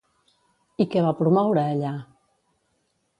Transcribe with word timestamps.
I 0.85 0.87
què 0.95 1.03
va 1.07 1.11
promoure 1.19 1.65
allà? 1.73 1.91